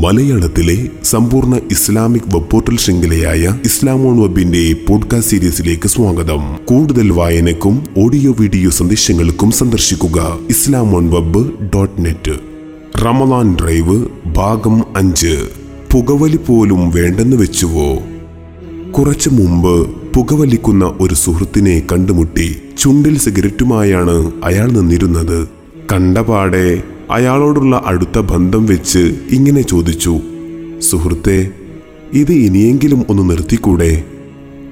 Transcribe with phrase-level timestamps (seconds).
[0.00, 6.56] മലയാളത്തിലെ സമ്പൂർണ Islamic web portal ശൃംഖലയായ ഇസ്ലാമോൺ വെബിന്റെ പോഡ്കാസ്റ്റ് സീരീസിലേക്ക് സ്വാഗതം.
[6.64, 12.38] കൂടുതൽ വായനക്കും ഓഡിയോ വീഡിയോ സന്ദേശങ്ങൾക്കും സന്ദർശിക്കുക Islamon web dot net.
[13.04, 14.06] Ramadan drive
[14.36, 15.48] ഭാഗം അഞ്ച്.
[15.92, 17.98] പുകവലി പോലും വേണ്ടെന്ന് വെച്ചുവോ?
[18.92, 25.48] കുറച്ചു മുമ്പ് പുകവലിക്കുന്ന ഒരു സുഹൃത്തിനെ കണ്ടുമുട്ടി ചുണ്ടിൽ സിഗരറ്റുമായാണ് അയാൾ നിന്നിരുന്നത്.
[25.92, 30.20] കണ്ടപാടെ അയാളോടുള്ള അടുത്ത ബന്ധം വെച്ച് ഇങ്ങനെ ചോദിച്ചു
[30.78, 31.48] സുഹൃത്തെ
[32.12, 34.04] ഇത് ഇനിയെങ്കിലും ഒന്ന് നിർത്തിക്കൂടെ?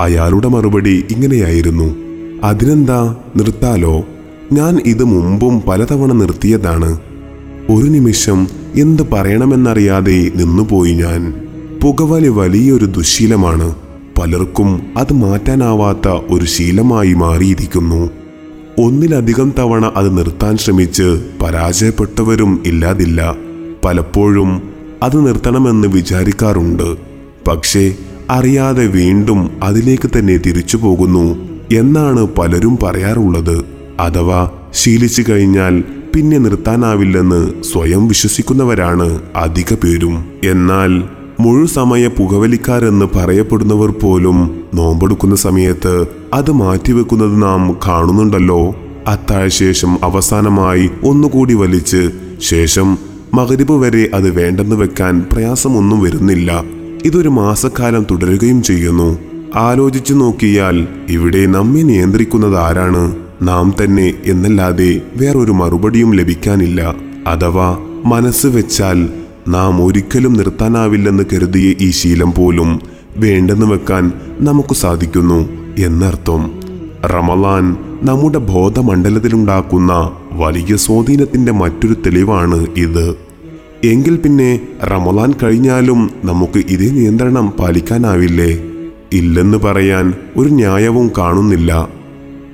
[0.00, 1.94] അയാളുടെ മറുപടി ഇങ്ങനെയായിരുന്നു
[2.44, 4.04] അതിനെന്താ നിർത്താലോ?
[4.52, 7.00] ഞാൻ ഇത് മുമ്പും പലതവണ നിർത്തിയതാണ്.
[7.70, 11.48] ഒരു നിമിഷം എന്ത് പറയണമെന്നറിയാതെ നിന്നുപോയി ഞാൻ.
[11.82, 13.74] പുകവലി വലിയൊരു ദുശീലമാണ്.
[14.20, 18.10] പലർക്കും അത് മാറ്റാനാവാത്ത ഒരു ശീലമായി മാറിയിരിക്കുന്നു.
[18.78, 23.36] ഒന്നിലധികം തവണ അത് നിർത്താൻ ശ്രമിച്ച് പരാജയപ്പെട്ടവരും ഇല്ലാതില്ല.
[23.84, 24.62] പലപ്പോഴും
[25.02, 26.96] അത് നിർത്തണമെന്ന് വിചാരിക്കാറുണ്ട്.
[27.48, 27.94] പക്ഷേ
[28.30, 31.36] അറിയാതെ വീണ്ടും അതിലേക്ക് തന്നെ തിരിച്ചു പോകുന്നു
[31.72, 33.64] എന്നാണ് പലരും പറയാറുള്ളത്.
[34.00, 35.84] അഥവാ ശീലിച്ചു കഴിഞ്ഞാൽ
[36.14, 47.42] പിന്നെ നിർത്താനാവില്ലെന്ന് സ്വയം വിശ്വസിക്കുന്നവരാണ് അധിക പേരും എന്നാൽ മുഴുസമയ പുകവലിക്കാരെന്ന് പറയപ്പെടുന്നവർ പോലും നോമ്പെടുക്കുന്ന സമയത്ത് അത് മാറ്റിവെക്കുന്നത്
[47.42, 48.74] നാം കാണുന്നുണ്ടല്ലോ.
[49.06, 52.98] അത്താഴശേഷം അവസാനമായി ഒന്നുകൂടി വലിച്ച് ശേഷം
[53.34, 56.64] മകരിബ് വരെ അത് വേണ്ടെന്ന് വെക്കാൻ പ്രയാസമൊന്നും വരുന്നില്ല.
[57.04, 59.18] ഇതൊരു മാസക്കാലം തുടരുകയും ചെയ്യുന്നു.
[59.54, 63.16] ആലോചിച്ചു നോക്കിയാൽ ഇവിടെ നമ്മെ നിയന്ത്രിക്കുന്നത് ആരാണ്?
[63.42, 66.94] നാം തന്നെ എന്നല്ലാതെ വേറൊരു മറുപടിയും ലഭിക്കാനില്ല.
[67.26, 69.08] അഥവാ മനസ്സ് വെച്ചാൽ
[69.48, 72.80] നാം ഒരിക്കലും നിർത്താനാവില്ലെന്ന് കരുതിയ ഈ ശീലം പോലും
[73.16, 76.60] വേണ്ടെന്ന് വെക്കാൻ നമുക്ക് സാധിക്കുന്നു എന്നർത്ഥം.
[77.04, 83.14] റമലാൻ നമ്മുടെ ബോധമണ്ഡലത്തിലുണ്ടാക്കുന്ന വലിയ സ്വാധീനത്തിന്റെ മറ്റൊരു തെളിവാണ് ഇത്.
[83.84, 88.62] എങ്കിൽ പിന്നെ റമലാൻ കഴിഞ്ഞാലും നമുക്ക് ഇതേ നിയന്ത്രണം പാലിക്കാനാവില്ലേ?
[89.12, 91.88] ഇല്ലെന്ന് പറയാൻ ഒരു ന്യായവും കാണുന്നില്ല.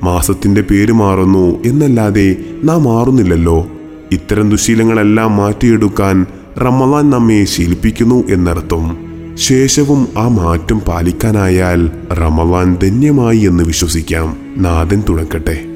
[0.02, 3.66] മാസത്തിന്റെ പേര് മാറുന്നു എന്നല്ലാതെ നാം മാറുന്നില്ലല്ലോ.
[4.12, 6.26] ഇത്തരം ദുശീലങ്ങളെല്ലാം മാറ്റിയെടുക്കാൻ
[6.58, 8.96] റമലാൻ നമ്മെ ശീലിപ്പിക്കുന്നു എന്നർത്ഥം.
[9.34, 14.36] ശേഷവും ആ മാറ്റം പാലിക്കാനായാൽ റമലാൻ ധന്യമായി എന്ന് വിശ്വസിക്കാം.
[14.56, 15.67] നാഥൻ തുണക്കട്ടെ